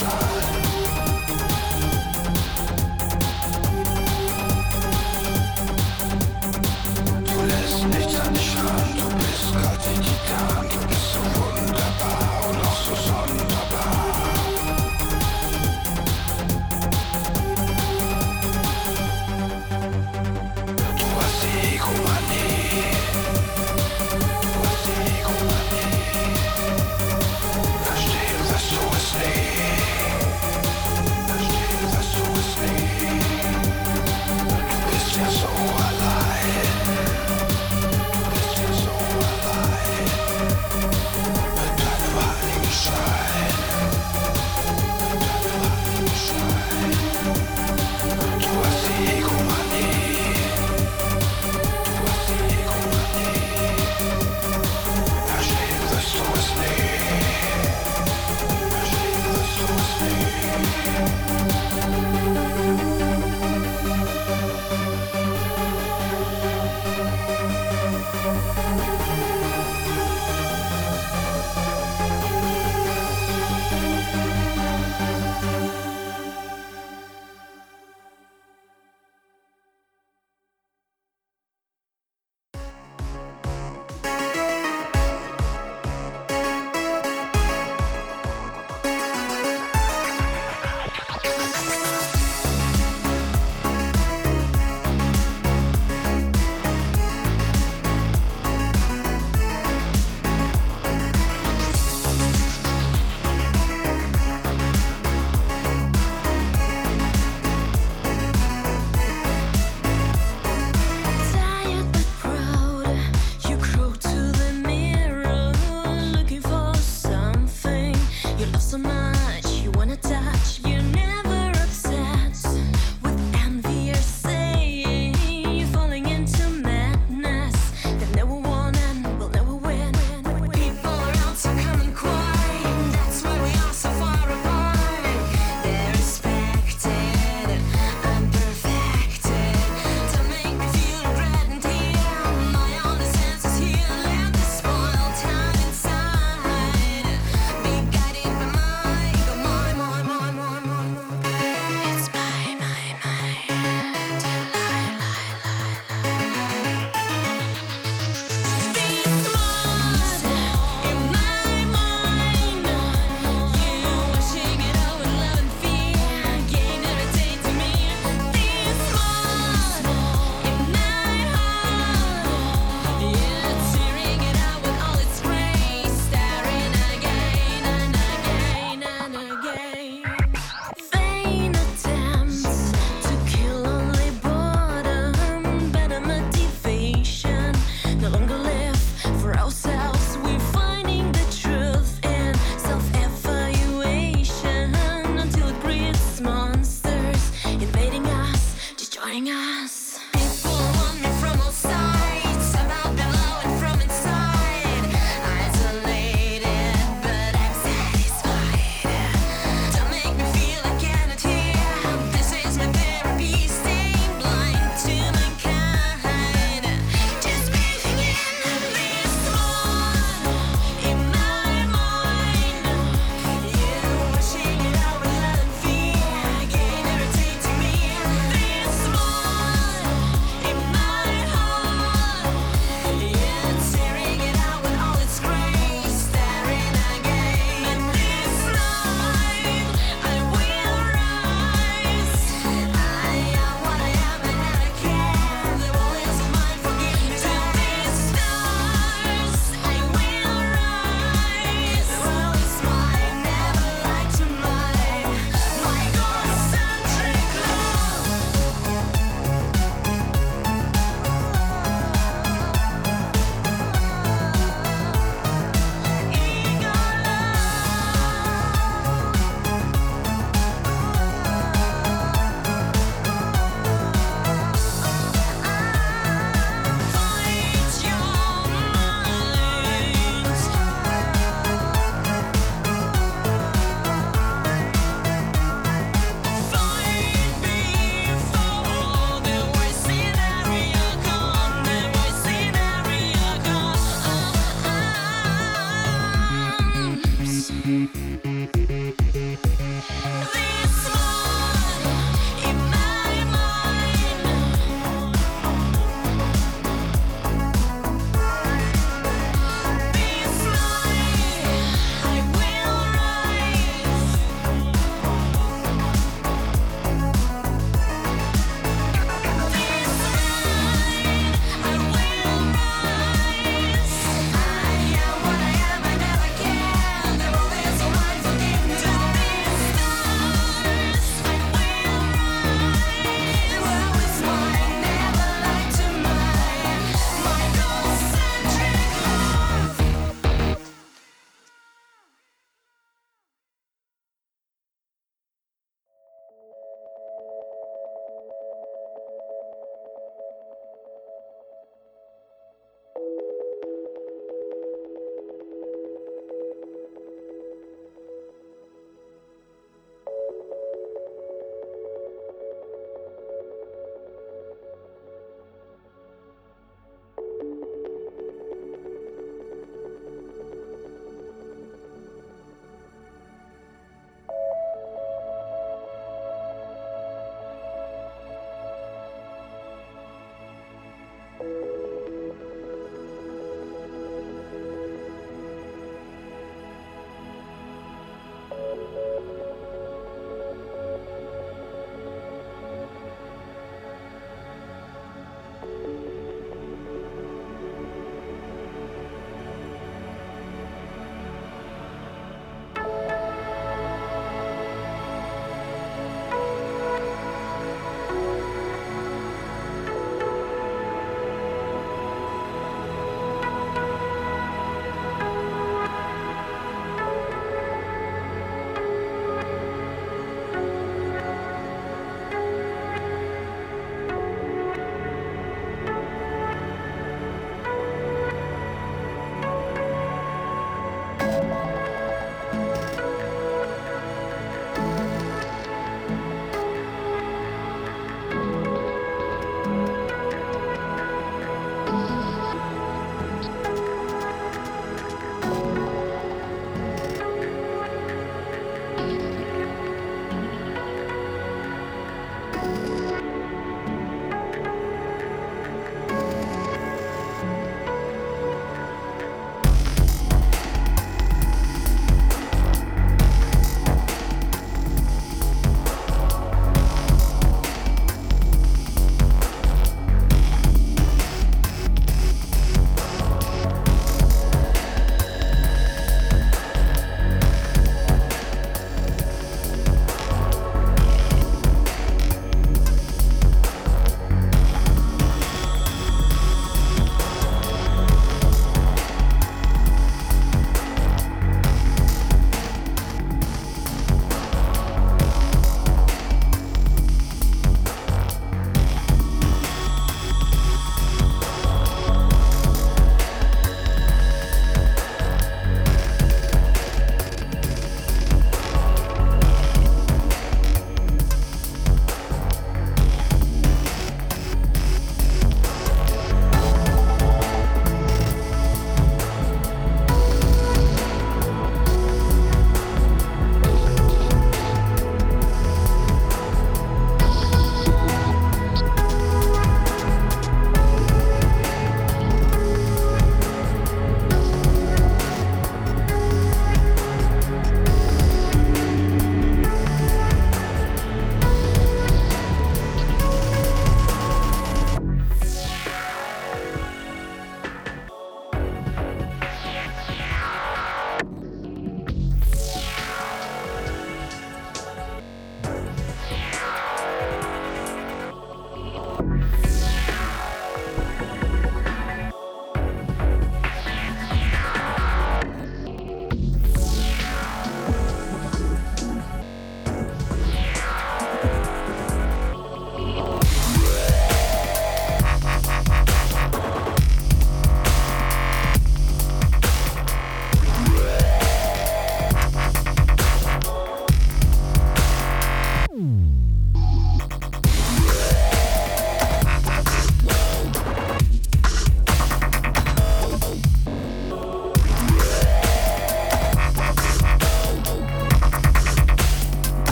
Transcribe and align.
Heiligenschein. 0.00 0.47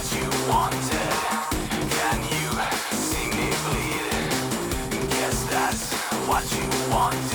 Words 0.00 0.14
you 0.14 0.30
the 6.90 7.29